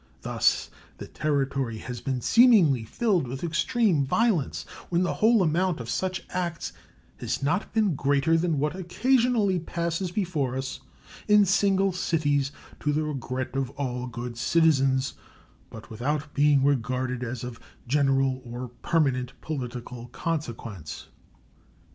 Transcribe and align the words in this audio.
Thus 0.23 0.71
the 0.97 1.05
Territory 1.05 1.77
has 1.77 2.01
been 2.01 2.21
seemingly 2.21 2.83
filled 2.85 3.27
with 3.27 3.43
extreme 3.43 4.03
violence, 4.03 4.63
when 4.89 5.03
the 5.03 5.13
whole 5.13 5.43
amount 5.43 5.79
of 5.79 5.91
such 5.91 6.23
acts 6.31 6.73
has 7.19 7.43
not 7.43 7.71
been 7.71 7.93
greater 7.93 8.35
than 8.35 8.57
what 8.57 8.75
occasionally 8.75 9.59
passes 9.59 10.09
before 10.09 10.57
us 10.57 10.79
in 11.27 11.45
single 11.45 11.91
cities 11.93 12.51
to 12.79 12.91
the 12.91 13.03
regret 13.03 13.55
of 13.55 13.69
all 13.77 14.07
good 14.07 14.39
citizens, 14.39 15.13
but 15.69 15.91
without 15.91 16.33
being 16.33 16.63
regarded 16.63 17.23
as 17.23 17.43
of 17.43 17.59
general 17.87 18.41
or 18.43 18.69
permanent 18.81 19.39
political 19.39 20.07
consequence. 20.07 21.09